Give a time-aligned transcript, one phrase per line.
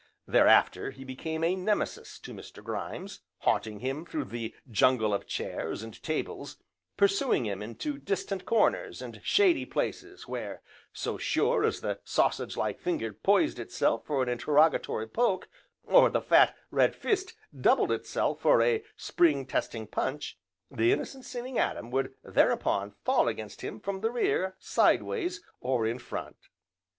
[0.27, 2.63] Thereafter he became a Nemesis to Mr.
[2.63, 6.57] Grimes, haunting him through the jungle of chairs, and tables,
[6.97, 12.79] pursuing him into distant corners, and shady places, where, so sure as the sausage like
[12.79, 15.47] finger poised itself for an interrogatory poke,
[15.83, 20.39] or the fat, red fist doubled itself for a spring testing punch,
[20.71, 25.99] the innocent seeming Adam would thereupon fall against him from the rear, sideways, or in
[25.99, 26.47] front.